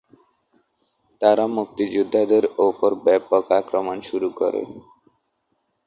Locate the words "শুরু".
4.09-4.29